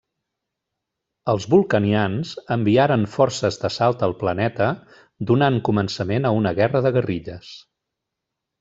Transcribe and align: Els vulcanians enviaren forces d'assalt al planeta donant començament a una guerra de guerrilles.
Els 1.33 1.43
vulcanians 1.53 2.31
enviaren 2.55 3.03
forces 3.17 3.61
d'assalt 3.65 4.01
al 4.09 4.15
planeta 4.23 4.71
donant 5.33 5.61
començament 5.71 6.27
a 6.31 6.33
una 6.41 6.55
guerra 6.63 6.83
de 6.89 6.95
guerrilles. 6.99 7.53